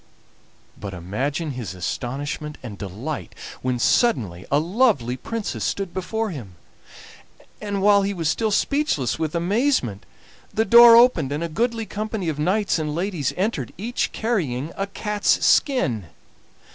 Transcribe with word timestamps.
But 0.79 0.95
imagine 0.95 1.51
his 1.51 1.75
astonishment 1.75 2.57
and 2.63 2.75
delight 2.75 3.35
when 3.61 3.77
suddenly 3.77 4.47
a 4.51 4.57
lovely 4.57 5.15
princess 5.15 5.63
stood 5.63 5.93
before 5.93 6.31
him, 6.31 6.55
and, 7.61 7.83
while 7.83 8.01
he 8.01 8.11
was 8.11 8.27
still 8.27 8.49
speechless 8.49 9.19
with 9.19 9.35
amazement, 9.35 10.07
the 10.51 10.65
door 10.65 10.95
opened 10.95 11.31
and 11.31 11.43
a 11.43 11.47
goodly 11.49 11.85
company 11.85 12.29
of 12.29 12.39
knights 12.39 12.79
and 12.79 12.95
ladies 12.95 13.31
entered, 13.37 13.73
each 13.77 14.11
carrying 14.11 14.71
a 14.75 14.87
cat's 14.87 15.45
skin! 15.45 16.07